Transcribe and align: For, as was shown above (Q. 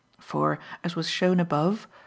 For, 0.19 0.57
as 0.83 0.95
was 0.95 1.07
shown 1.11 1.39
above 1.39 1.81
(Q. 1.87 1.91